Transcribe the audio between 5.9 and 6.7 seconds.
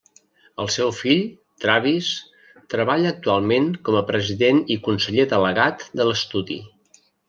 de l'estudi.